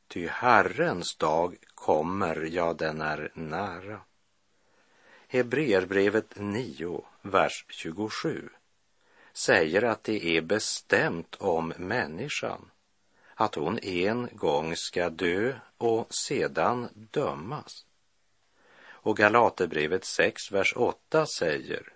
Ty 0.08 0.26
Herrens 0.26 1.16
dag 1.16 1.56
kommer, 1.74 2.48
ja, 2.52 2.72
den 2.72 3.00
är 3.00 3.30
nära. 3.34 4.00
Hebreerbrevet 5.28 6.34
9, 6.36 7.04
vers 7.22 7.64
27 7.68 8.48
säger 9.32 9.82
att 9.82 10.04
det 10.04 10.36
är 10.36 10.40
bestämt 10.40 11.34
om 11.34 11.72
människan 11.76 12.70
att 13.34 13.54
hon 13.54 13.78
en 13.78 14.28
gång 14.32 14.76
ska 14.76 15.10
dö 15.10 15.54
och 15.76 16.14
sedan 16.14 16.88
dömas. 16.94 17.84
Och 19.08 19.16
Galaterbrevet 19.16 20.04
6, 20.04 20.52
vers 20.52 20.72
8 20.76 21.26
säger 21.26 21.92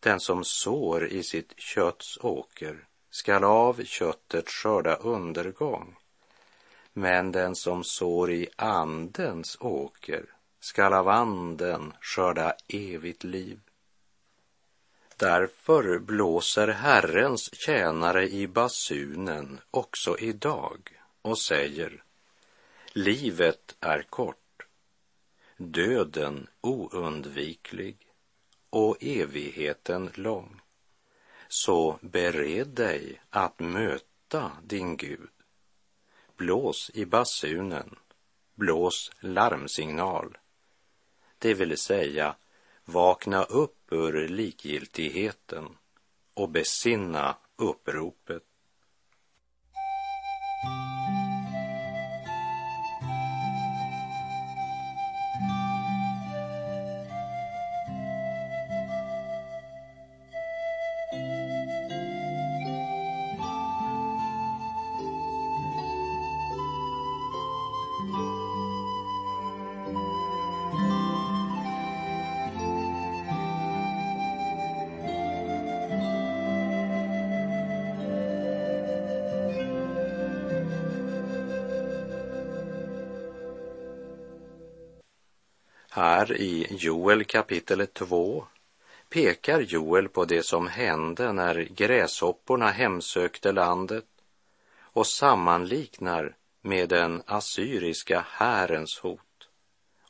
den 0.00 0.20
som 0.20 0.44
sår 0.44 1.08
i 1.08 1.22
sitt 1.22 1.60
kötts 1.60 2.18
åker 2.20 2.88
skall 3.10 3.44
av 3.44 3.84
köttet 3.84 4.48
skörda 4.48 4.96
undergång 4.96 5.96
men 6.92 7.32
den 7.32 7.56
som 7.56 7.84
sår 7.84 8.30
i 8.30 8.48
andens 8.56 9.56
åker 9.60 10.24
skall 10.60 10.92
av 10.92 11.08
anden 11.08 11.92
skörda 12.00 12.54
evigt 12.68 13.24
liv. 13.24 13.60
Därför 15.16 15.98
blåser 15.98 16.68
Herrens 16.68 17.54
tjänare 17.54 18.28
i 18.28 18.46
basunen 18.48 19.60
också 19.70 20.18
idag 20.18 21.00
och 21.22 21.38
säger 21.38 22.02
Livet 22.92 23.76
är 23.80 24.02
kort, 24.02 24.36
döden 25.60 26.46
oundviklig 26.60 27.96
och 28.70 28.96
evigheten 29.00 30.10
lång. 30.14 30.60
Så 31.48 31.98
bered 32.02 32.68
dig 32.68 33.20
att 33.30 33.60
möta 33.60 34.52
din 34.62 34.96
Gud 34.96 35.30
blås 36.40 36.90
i 36.94 37.04
basunen, 37.06 37.96
blås 38.54 39.12
larmsignal. 39.20 40.38
Det 41.38 41.54
vill 41.54 41.78
säga, 41.78 42.36
vakna 42.84 43.44
upp 43.44 43.92
ur 43.92 44.28
likgiltigheten 44.28 45.76
och 46.34 46.48
besinna 46.48 47.36
uppropet. 47.56 48.42
Här 85.92 86.32
i 86.32 86.66
Joel 86.70 87.24
kapitel 87.24 87.86
2 87.86 88.46
pekar 89.08 89.60
Joel 89.60 90.08
på 90.08 90.24
det 90.24 90.42
som 90.42 90.68
hände 90.68 91.32
när 91.32 91.54
gräshopporna 91.54 92.70
hemsökte 92.70 93.52
landet 93.52 94.04
och 94.80 95.06
sammanliknar 95.06 96.36
med 96.62 96.88
den 96.88 97.22
assyriska 97.26 98.24
härens 98.28 98.98
hot. 98.98 99.48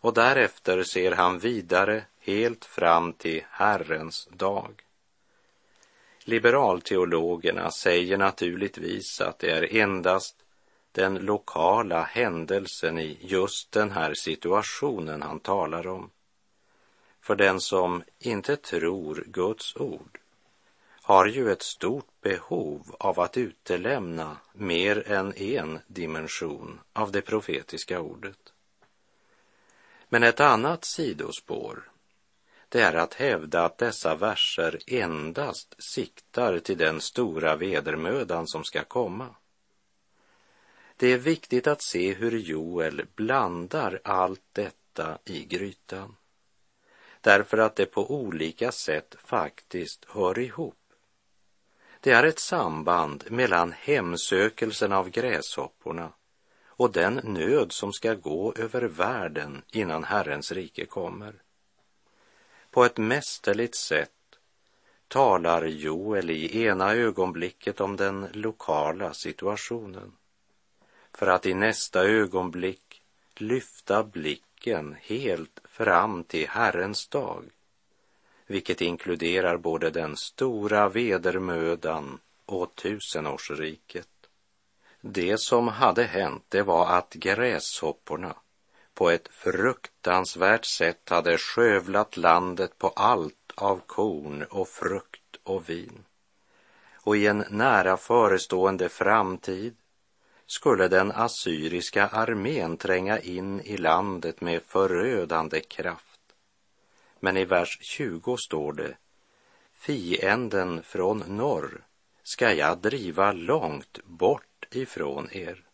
Och 0.01 0.15
därefter 0.15 0.83
ser 0.83 1.13
han 1.13 1.39
vidare 1.39 2.05
helt 2.19 2.65
fram 2.65 3.13
till 3.13 3.43
Herrens 3.51 4.29
dag. 4.33 4.83
Liberalteologerna 6.25 7.71
säger 7.71 8.19
naturligtvis 8.19 9.21
att 9.21 9.39
det 9.39 9.51
är 9.51 9.77
endast 9.77 10.40
den 10.93 11.15
lokala 11.15 12.03
händelsen 12.03 12.99
i 12.99 13.19
just 13.21 13.73
den 13.73 13.91
här 13.91 14.15
situationen 14.15 15.23
han 15.23 15.41
talar 15.41 15.87
om. 15.87 16.11
För 17.21 17.37
den 17.37 17.61
som 17.61 18.03
inte 18.19 18.57
tror 18.57 19.25
Guds 19.27 19.77
ord 19.77 20.19
har 21.03 21.27
ju 21.27 21.53
ett 21.53 21.63
stort 21.63 22.21
behov 22.21 22.97
av 22.99 23.21
att 23.21 23.37
utelämna 23.37 24.37
mer 24.53 25.09
än 25.09 25.35
en 25.35 25.79
dimension 25.87 26.81
av 26.93 27.13
det 27.13 27.21
profetiska 27.21 28.01
ordet. 28.01 28.53
Men 30.09 30.23
ett 30.23 30.41
annat 30.41 30.85
sidospår, 30.85 31.91
det 32.69 32.81
är 32.81 32.95
att 32.95 33.15
hävda 33.15 33.65
att 33.65 33.79
dessa 33.79 34.15
verser 34.15 34.79
endast 34.87 35.75
siktar 35.79 36.59
till 36.59 36.79
den 36.79 37.01
stora 37.01 37.57
vedermödan 37.57 38.47
som 38.47 38.65
ska 38.65 38.85
komma 38.85 39.35
det 41.01 41.13
är 41.13 41.19
viktigt 41.19 41.67
att 41.67 41.83
se 41.83 42.15
hur 42.15 42.39
Joel 42.39 43.07
blandar 43.17 44.01
allt 44.05 44.43
detta 44.53 45.19
i 45.25 45.45
grytan. 45.45 46.17
Därför 47.21 47.59
att 47.59 47.77
det 47.77 47.87
på 47.87 48.11
olika 48.11 48.73
sätt 48.73 49.15
faktiskt 49.25 50.05
hör 50.09 50.39
ihop. 50.39 50.93
Det 52.01 52.11
är 52.11 52.25
ett 52.25 52.39
samband 52.39 53.25
mellan 53.31 53.73
hemsökelsen 53.73 54.93
av 54.93 55.11
gräshopporna 55.11 56.13
och 56.67 56.93
den 56.93 57.15
nöd 57.15 57.73
som 57.73 57.93
ska 57.93 58.15
gå 58.15 58.55
över 58.57 58.83
världen 58.83 59.63
innan 59.73 60.05
Herrens 60.05 60.53
rike 60.53 60.87
kommer. 60.87 61.43
På 62.71 62.85
ett 62.85 62.97
mästerligt 62.97 63.75
sätt 63.75 64.11
talar 65.09 65.65
Joel 65.65 66.31
i 66.31 66.65
ena 66.65 66.95
ögonblicket 66.95 67.81
om 67.81 67.97
den 67.97 68.29
lokala 68.33 69.15
situationen 69.15 70.17
för 71.15 71.27
att 71.27 71.47
i 71.47 71.55
nästa 71.55 72.05
ögonblick 72.05 73.03
lyfta 73.37 74.05
blicken 74.05 74.97
helt 75.01 75.61
fram 75.65 76.25
till 76.25 76.49
Herrens 76.49 77.09
dag, 77.09 77.45
vilket 78.47 78.81
inkluderar 78.81 79.57
både 79.57 79.91
den 79.91 80.17
stora 80.17 80.89
vedermödan 80.89 82.19
och 82.47 82.75
tusenårsriket. 82.75 84.09
Det 85.01 85.41
som 85.41 85.69
hade 85.69 86.05
hänt, 86.05 86.45
det 86.49 86.63
var 86.63 86.87
att 86.87 87.15
gräshopporna 87.15 88.35
på 88.95 89.11
ett 89.11 89.29
fruktansvärt 89.29 90.65
sätt 90.65 91.09
hade 91.09 91.39
skövlat 91.39 92.17
landet 92.17 92.79
på 92.79 92.89
allt 92.89 93.53
av 93.55 93.81
korn 93.87 94.43
och 94.43 94.69
frukt 94.69 95.37
och 95.43 95.69
vin. 95.69 96.05
Och 96.93 97.17
i 97.17 97.27
en 97.27 97.45
nära 97.51 97.97
förestående 97.97 98.89
framtid 98.89 99.77
skulle 100.51 100.89
den 100.89 101.13
assyriska 101.13 102.07
armén 102.07 102.77
tränga 102.77 103.19
in 103.19 103.61
i 103.61 103.77
landet 103.77 104.41
med 104.41 104.63
förödande 104.63 105.61
kraft. 105.61 106.21
Men 107.21 107.37
i 107.37 107.45
vers 107.45 107.79
20 107.81 108.37
står 108.37 108.73
det, 108.73 108.97
fienden 109.75 110.83
från 110.83 111.19
norr 111.19 111.85
ska 112.23 112.53
jag 112.53 112.79
driva 112.79 113.33
långt 113.33 113.99
bort 114.05 114.67
ifrån 114.71 115.29
er. 115.33 115.65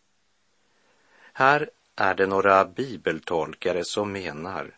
Här 1.33 1.69
är 1.95 2.15
det 2.15 2.27
några 2.27 2.65
bibeltolkare 2.65 3.83
som 3.83 4.11
menar 4.11 4.77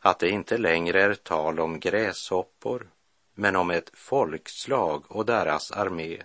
att 0.00 0.18
det 0.18 0.28
inte 0.28 0.58
längre 0.58 1.02
är 1.02 1.14
tal 1.14 1.60
om 1.60 1.80
gräshoppor, 1.80 2.90
men 3.34 3.56
om 3.56 3.70
ett 3.70 3.90
folkslag 3.94 5.04
och 5.08 5.26
deras 5.26 5.72
armé. 5.72 6.22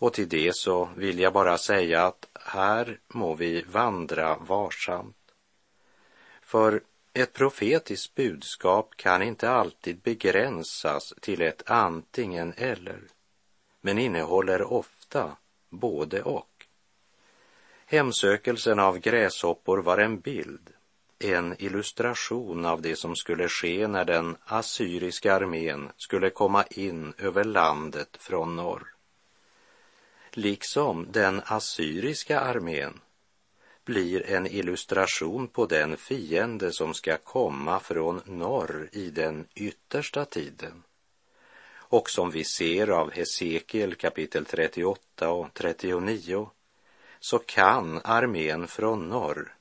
Och 0.00 0.12
till 0.12 0.28
det 0.28 0.56
så 0.56 0.88
vill 0.96 1.18
jag 1.18 1.32
bara 1.32 1.58
säga 1.58 2.06
att 2.06 2.28
här 2.34 3.00
må 3.08 3.34
vi 3.34 3.62
vandra 3.62 4.36
varsamt. 4.36 5.16
För 6.42 6.82
ett 7.12 7.32
profetiskt 7.32 8.14
budskap 8.14 8.96
kan 8.96 9.22
inte 9.22 9.50
alltid 9.50 10.00
begränsas 10.00 11.14
till 11.20 11.42
ett 11.42 11.70
antingen 11.70 12.52
eller, 12.56 13.00
men 13.80 13.98
innehåller 13.98 14.72
ofta 14.72 15.36
både 15.70 16.22
och. 16.22 16.66
Hemsökelsen 17.86 18.78
av 18.78 18.98
gräshoppor 18.98 19.78
var 19.78 19.98
en 19.98 20.20
bild 20.20 20.70
en 21.22 21.54
illustration 21.58 22.64
av 22.64 22.82
det 22.82 22.96
som 22.96 23.16
skulle 23.16 23.48
ske 23.48 23.88
när 23.88 24.04
den 24.04 24.36
assyriska 24.44 25.34
armén 25.34 25.88
skulle 25.96 26.30
komma 26.30 26.64
in 26.70 27.12
över 27.18 27.44
landet 27.44 28.16
från 28.20 28.56
norr. 28.56 28.89
Liksom 30.32 31.06
den 31.12 31.42
assyriska 31.44 32.40
armén 32.40 33.00
blir 33.84 34.30
en 34.30 34.46
illustration 34.46 35.48
på 35.48 35.66
den 35.66 35.96
fiende 35.96 36.72
som 36.72 36.94
ska 36.94 37.16
komma 37.16 37.80
från 37.80 38.20
norr 38.24 38.88
i 38.92 39.10
den 39.10 39.46
yttersta 39.54 40.24
tiden 40.24 40.82
och 41.90 42.10
som 42.10 42.30
vi 42.30 42.44
ser 42.44 42.90
av 42.90 43.10
Hesekiel 43.10 43.94
kapitel 43.94 44.44
38 44.44 45.30
och 45.30 45.54
39 45.54 46.50
så 47.20 47.38
kan 47.38 48.00
armén 48.04 48.66
från 48.66 49.08
norr 49.08 49.54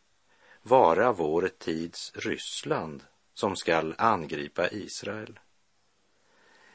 vara 0.62 1.12
vår 1.12 1.50
tids 1.58 2.12
Ryssland 2.16 3.04
som 3.34 3.56
skall 3.56 3.96
angripa 3.98 4.70
Israel. 4.70 5.40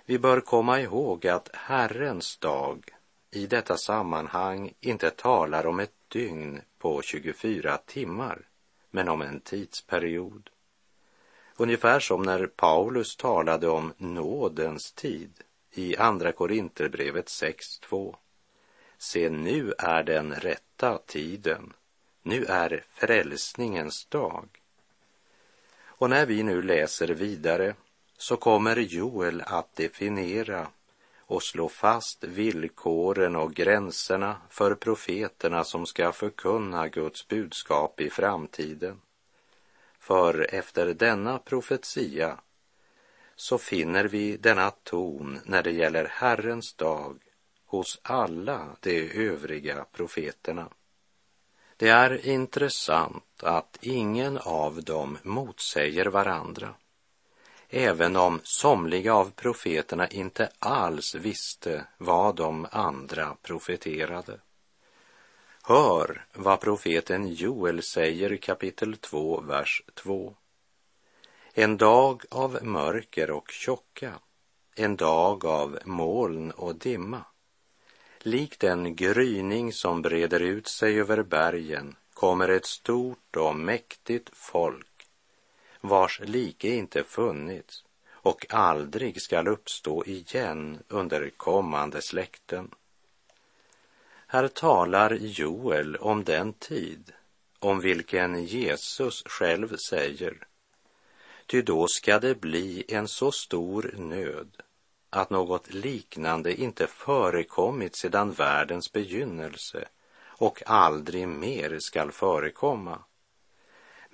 Vi 0.04 0.18
bör 0.18 0.40
komma 0.40 0.80
ihåg 0.80 1.26
att 1.26 1.50
Herrens 1.52 2.36
dag 2.36 2.93
i 3.36 3.46
detta 3.46 3.76
sammanhang 3.76 4.72
inte 4.80 5.10
talar 5.10 5.66
om 5.66 5.80
ett 5.80 5.94
dygn 6.08 6.60
på 6.78 7.02
24 7.02 7.78
timmar, 7.86 8.48
men 8.90 9.08
om 9.08 9.22
en 9.22 9.40
tidsperiod. 9.40 10.50
Ungefär 11.56 12.00
som 12.00 12.22
när 12.22 12.46
Paulus 12.46 13.16
talade 13.16 13.68
om 13.68 13.92
nådens 13.96 14.92
tid 14.92 15.32
i 15.72 15.96
Andra 15.96 16.32
Korinterbrevet 16.32 17.26
6.2. 17.26 18.16
Se, 18.98 19.30
nu 19.30 19.74
är 19.78 20.02
den 20.02 20.34
rätta 20.34 20.98
tiden 20.98 21.72
nu 22.26 22.44
är 22.44 22.84
frälsningens 22.88 24.06
dag. 24.06 24.48
Och 25.84 26.10
när 26.10 26.26
vi 26.26 26.42
nu 26.42 26.62
läser 26.62 27.08
vidare 27.08 27.74
så 28.16 28.36
kommer 28.36 28.76
Joel 28.76 29.42
att 29.46 29.76
definiera 29.76 30.68
och 31.26 31.42
slå 31.42 31.68
fast 31.68 32.24
villkoren 32.24 33.36
och 33.36 33.54
gränserna 33.54 34.36
för 34.48 34.74
profeterna 34.74 35.64
som 35.64 35.86
ska 35.86 36.12
förkunna 36.12 36.88
Guds 36.88 37.28
budskap 37.28 38.00
i 38.00 38.10
framtiden. 38.10 39.00
För 39.98 40.54
efter 40.54 40.94
denna 40.94 41.38
profetia 41.38 42.38
så 43.36 43.58
finner 43.58 44.04
vi 44.04 44.36
denna 44.36 44.70
ton 44.70 45.38
när 45.44 45.62
det 45.62 45.72
gäller 45.72 46.04
Herrens 46.04 46.74
dag 46.74 47.18
hos 47.66 48.00
alla 48.02 48.76
de 48.80 49.26
övriga 49.28 49.84
profeterna. 49.92 50.68
Det 51.76 51.88
är 51.88 52.26
intressant 52.26 53.42
att 53.42 53.78
ingen 53.80 54.38
av 54.38 54.82
dem 54.82 55.18
motsäger 55.22 56.06
varandra, 56.06 56.74
även 57.74 58.16
om 58.16 58.40
somliga 58.42 59.14
av 59.14 59.30
profeterna 59.30 60.08
inte 60.08 60.48
alls 60.58 61.14
visste 61.14 61.86
vad 61.98 62.36
de 62.36 62.66
andra 62.70 63.36
profeterade. 63.42 64.40
Hör 65.62 66.26
vad 66.32 66.60
profeten 66.60 67.28
Joel 67.28 67.82
säger 67.82 68.32
i 68.32 68.38
kapitel 68.38 68.96
2, 68.96 69.40
vers 69.40 69.82
2. 69.94 70.34
En 71.52 71.76
dag 71.76 72.22
av 72.30 72.58
mörker 72.62 73.30
och 73.30 73.50
tjocka, 73.50 74.12
en 74.76 74.96
dag 74.96 75.44
av 75.44 75.78
moln 75.84 76.50
och 76.50 76.74
dimma 76.74 77.24
Likt 78.26 78.64
en 78.64 78.96
gryning 78.96 79.72
som 79.72 80.02
breder 80.02 80.40
ut 80.40 80.68
sig 80.68 81.00
över 81.00 81.22
bergen 81.22 81.96
kommer 82.14 82.48
ett 82.48 82.66
stort 82.66 83.36
och 83.36 83.56
mäktigt 83.56 84.30
folk 84.32 84.93
vars 85.88 86.20
like 86.24 86.68
inte 86.68 87.04
funnits 87.04 87.84
och 88.10 88.46
aldrig 88.48 89.22
skall 89.22 89.48
uppstå 89.48 90.04
igen 90.04 90.78
under 90.88 91.30
kommande 91.30 92.02
släkten. 92.02 92.70
Här 94.26 94.48
talar 94.48 95.10
Joel 95.20 95.96
om 95.96 96.24
den 96.24 96.52
tid 96.52 97.12
om 97.58 97.80
vilken 97.80 98.44
Jesus 98.44 99.22
själv 99.26 99.76
säger, 99.76 100.46
ty 101.46 101.62
då 101.62 101.86
ska 101.88 102.18
det 102.18 102.40
bli 102.40 102.84
en 102.88 103.08
så 103.08 103.32
stor 103.32 103.94
nöd 103.98 104.56
att 105.10 105.30
något 105.30 105.74
liknande 105.74 106.60
inte 106.60 106.86
förekommit 106.86 107.96
sedan 107.96 108.32
världens 108.32 108.92
begynnelse 108.92 109.88
och 110.24 110.62
aldrig 110.66 111.28
mer 111.28 111.78
skall 111.78 112.12
förekomma. 112.12 112.98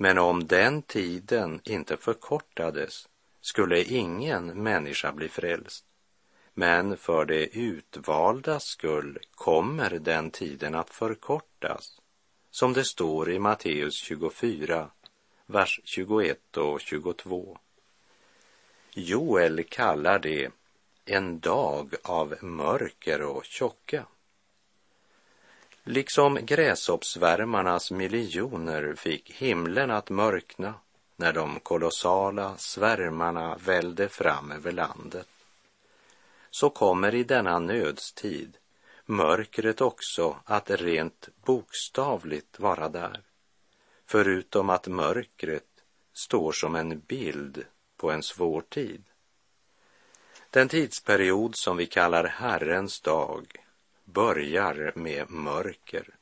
Men 0.03 0.19
om 0.19 0.47
den 0.47 0.83
tiden 0.83 1.61
inte 1.65 1.97
förkortades 1.97 3.09
skulle 3.41 3.85
ingen 3.85 4.63
människa 4.63 5.13
bli 5.13 5.29
frälst. 5.29 5.85
Men 6.55 6.97
för 6.97 7.25
de 7.25 7.47
utvaldas 7.47 8.65
skull 8.65 9.19
kommer 9.31 9.91
den 9.91 10.31
tiden 10.31 10.75
att 10.75 10.91
förkortas, 10.91 12.01
som 12.51 12.73
det 12.73 12.85
står 12.85 13.31
i 13.31 13.39
Matteus 13.39 13.95
24, 13.95 14.91
vers 15.47 15.81
21 15.85 16.57
och 16.57 16.81
22. 16.81 17.59
Joel 18.93 19.65
kallar 19.65 20.19
det 20.19 20.51
en 21.05 21.41
dag 21.41 21.95
av 22.03 22.35
mörker 22.41 23.23
och 23.23 23.45
tjocka. 23.45 24.07
Liksom 25.85 26.39
gräshoppsvärmarnas 26.43 27.91
miljoner 27.91 28.95
fick 28.95 29.31
himlen 29.31 29.91
att 29.91 30.11
mörkna 30.11 30.75
när 31.17 31.33
de 31.33 31.61
kolossala 31.61 32.57
svärmarna 32.57 33.57
välde 33.57 34.09
fram 34.09 34.53
över 34.53 34.73
landet, 34.73 35.29
så 36.51 36.71
kommer 36.71 37.15
i 37.15 37.25
denna 37.25 37.59
nödstid 37.59 38.57
mörkret 39.07 39.81
också 39.81 40.37
att 40.45 40.71
rent 40.71 41.29
bokstavligt 41.45 42.61
vara 42.61 42.89
där. 42.89 43.21
Förutom 44.07 44.71
att 44.71 44.87
mörkret 44.87 45.69
står 46.13 46.53
som 46.53 46.75
en 46.75 47.01
bild 47.01 47.65
på 47.97 48.11
en 48.11 48.23
svår 48.23 48.61
tid. 48.61 49.05
Den 50.51 50.69
tidsperiod 50.69 51.57
som 51.57 51.77
vi 51.77 51.87
kallar 51.87 52.25
Herrens 52.25 53.01
dag 53.01 53.47
börjar 54.13 54.93
med 54.95 55.31
mörker. 55.31 56.17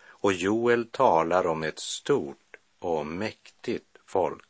Och 0.00 0.32
Joel 0.32 0.86
talar 0.90 1.46
om 1.46 1.62
ett 1.62 1.78
stort 1.78 2.56
och 2.78 3.06
mäktigt 3.06 3.98
folk. 4.04 4.44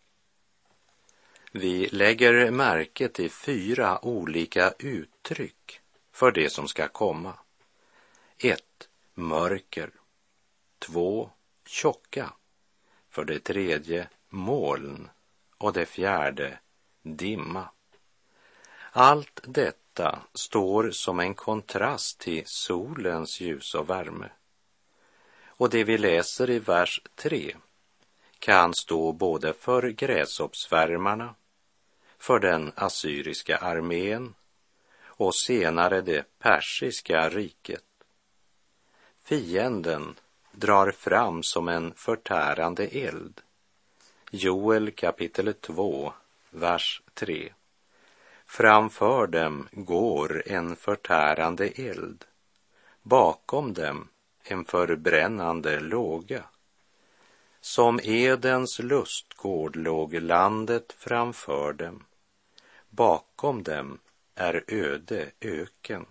Vi 1.52 1.88
lägger 1.88 2.50
märke 2.50 3.08
till 3.08 3.30
fyra 3.30 4.04
olika 4.04 4.72
uttryck 4.78 5.80
för 6.12 6.32
det 6.32 6.50
som 6.50 6.68
ska 6.68 6.88
komma. 6.88 7.34
1. 8.38 8.62
Mörker. 9.14 9.90
2. 10.78 11.30
Tjocka. 11.66 12.32
För 13.10 13.24
det 13.24 13.38
tredje 13.38 14.08
moln. 14.28 15.08
Och 15.58 15.72
det 15.72 15.86
fjärde 15.86 16.58
dimma. 17.02 17.68
Allt 18.92 19.40
detta 19.44 19.87
står 20.34 20.90
som 20.90 21.20
en 21.20 21.34
kontrast 21.34 22.18
till 22.18 22.42
solens 22.46 23.40
ljus 23.40 23.74
och 23.74 23.90
värme. 23.90 24.30
Och 25.46 25.70
det 25.70 25.84
vi 25.84 25.98
läser 25.98 26.50
i 26.50 26.58
vers 26.58 27.02
3 27.14 27.56
kan 28.38 28.74
stå 28.74 29.12
både 29.12 29.52
för 29.52 29.82
gräshoppsvärmarna, 29.88 31.34
för 32.18 32.38
den 32.38 32.72
assyriska 32.74 33.56
armén 33.56 34.34
och 35.04 35.34
senare 35.34 36.00
det 36.00 36.38
persiska 36.38 37.28
riket. 37.28 37.84
Fienden 39.22 40.14
drar 40.52 40.90
fram 40.90 41.42
som 41.42 41.68
en 41.68 41.94
förtärande 41.94 42.86
eld. 42.86 43.40
Joel 44.30 44.90
kapitel 44.90 45.54
2, 45.54 46.12
vers 46.50 47.02
3. 47.14 47.52
Framför 48.50 49.26
dem 49.26 49.68
går 49.72 50.42
en 50.46 50.76
förtärande 50.76 51.68
eld, 51.68 52.24
bakom 53.02 53.72
dem 53.74 54.08
en 54.42 54.64
förbrännande 54.64 55.80
låga. 55.80 56.44
Som 57.60 58.00
Edens 58.02 58.78
lustgård 58.78 59.76
låg 59.76 60.14
landet 60.14 60.92
framför 60.98 61.72
dem, 61.72 62.04
bakom 62.88 63.62
dem 63.62 63.98
är 64.34 64.64
öde 64.68 65.30
öken. 65.40 66.06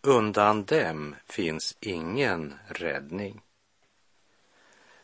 Undan 0.00 0.64
dem 0.64 1.16
finns 1.26 1.76
ingen 1.80 2.54
räddning. 2.68 3.40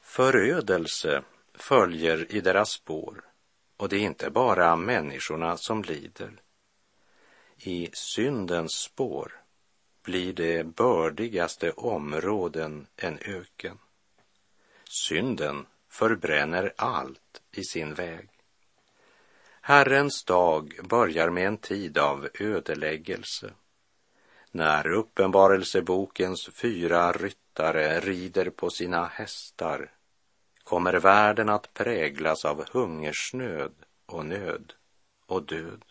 Förödelse 0.03 1.23
följer 1.55 2.33
i 2.33 2.41
deras 2.41 2.71
spår 2.71 3.32
och 3.83 3.89
det 3.89 3.97
är 3.97 4.01
inte 4.01 4.31
bara 4.31 4.77
människorna 4.77 5.57
som 5.57 5.83
lider. 5.83 6.33
I 7.57 7.91
syndens 7.93 8.73
spår 8.73 9.33
blir 10.03 10.33
det 10.33 10.67
bördigaste 10.67 11.71
områden 11.71 12.87
en 12.97 13.19
öken. 13.19 13.79
Synden 15.09 15.67
förbränner 15.89 16.73
allt 16.77 17.43
i 17.53 17.65
sin 17.65 17.95
väg. 17.95 18.29
Herrens 19.61 20.25
dag 20.25 20.81
börjar 20.89 21.31
med 21.31 21.47
en 21.47 21.59
tid 21.59 21.99
av 21.99 22.29
ödeläggelse. 22.35 23.53
När 24.51 24.87
Uppenbarelsebokens 24.87 26.51
fyra 26.55 27.13
ryttare 27.13 28.01
rider 28.01 28.51
på 28.51 28.71
sina 28.71 29.07
hästar 29.07 29.91
kommer 30.65 30.95
världen 30.95 31.49
att 31.49 31.75
präglas 31.75 32.45
av 32.45 32.69
hungersnöd 32.71 33.73
och 34.07 34.27
nöd 34.27 34.73
och 35.27 35.43
död. 35.43 35.85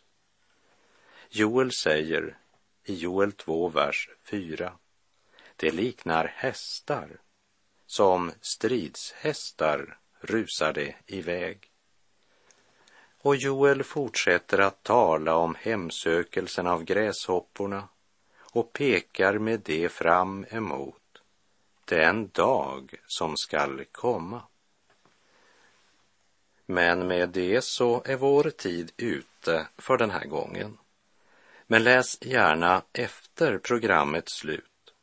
Joel 1.29 1.71
säger 1.71 2.37
i 2.83 2.93
Joel 2.93 3.31
2, 3.31 3.69
vers 3.69 4.09
4. 4.23 4.73
Det 5.55 5.71
liknar 5.71 6.25
hästar, 6.25 7.09
som 7.85 8.31
stridshästar 8.41 9.97
rusar 10.19 10.73
det 10.73 10.95
iväg. 11.05 11.71
Och 13.23 13.35
Joel 13.35 13.83
fortsätter 13.83 14.57
att 14.57 14.83
tala 14.83 15.35
om 15.35 15.55
hemsökelsen 15.59 16.67
av 16.67 16.83
gräshopporna 16.83 17.87
och 18.39 18.73
pekar 18.73 19.37
med 19.37 19.59
det 19.59 19.89
fram 19.89 20.45
emot 20.49 21.21
den 21.85 22.29
dag 22.29 22.95
som 23.07 23.37
skall 23.37 23.85
komma. 23.91 24.41
Men 26.71 27.07
med 27.07 27.29
det 27.29 27.63
så 27.63 28.01
är 28.05 28.15
vår 28.15 28.49
tid 28.49 28.91
ute 28.97 29.67
för 29.77 29.97
den 29.97 30.11
här 30.11 30.25
gången. 30.25 30.77
Men 31.67 31.83
läs 31.83 32.17
gärna 32.21 32.83
efter 32.93 33.57
programmets 33.57 34.33
slut 34.33 34.93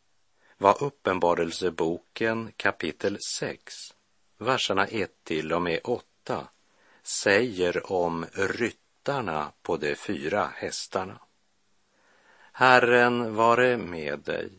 vad 0.59 0.83
Uppenbarelseboken 0.83 2.53
kapitel 2.57 3.19
6, 3.31 3.75
verserna 4.39 4.87
1 4.87 5.11
till 5.25 5.53
och 5.53 5.63
med 5.63 5.81
8 5.85 6.49
säger 7.03 7.93
om 7.93 8.27
ryttarna 8.33 9.53
på 9.63 9.77
de 9.77 9.95
fyra 9.95 10.51
hästarna. 10.55 11.21
Herren 12.53 13.35
vare 13.35 13.77
med 13.77 14.19
dig. 14.19 14.53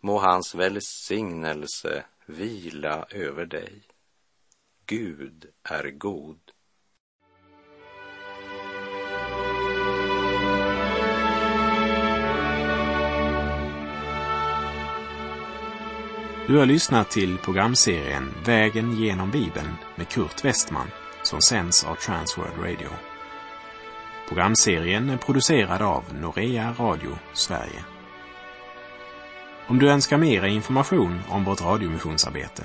Må 0.00 0.18
hans 0.18 0.54
välsignelse 0.54 2.04
vila 2.26 3.06
över 3.10 3.46
dig. 3.46 3.82
Gud 4.88 5.46
är 5.68 5.90
god. 5.90 6.38
Du 16.46 16.58
har 16.58 16.66
lyssnat 16.66 17.10
till 17.10 17.38
programserien 17.38 18.34
Vägen 18.44 18.96
genom 18.96 19.30
Bibeln 19.30 19.74
med 19.96 20.08
Kurt 20.08 20.44
Westman 20.44 20.90
som 21.22 21.40
sänds 21.40 21.84
av 21.84 21.94
Transworld 21.94 22.58
Radio. 22.58 22.88
Programserien 24.28 25.10
är 25.10 25.16
producerad 25.16 25.82
av 25.82 26.04
Norea 26.20 26.74
Radio 26.78 27.18
Sverige. 27.32 27.84
Om 29.66 29.78
du 29.78 29.90
önskar 29.90 30.18
mer 30.18 30.44
information 30.44 31.20
om 31.28 31.44
vårt 31.44 31.62
radiomissionsarbete 31.62 32.64